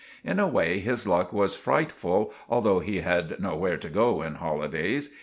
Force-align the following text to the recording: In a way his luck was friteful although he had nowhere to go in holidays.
In 0.23 0.39
a 0.39 0.47
way 0.47 0.79
his 0.79 1.05
luck 1.05 1.31
was 1.31 1.55
friteful 1.55 2.33
although 2.49 2.79
he 2.79 3.01
had 3.01 3.39
nowhere 3.39 3.77
to 3.77 3.87
go 3.87 4.23
in 4.23 4.33
holidays. 4.33 5.11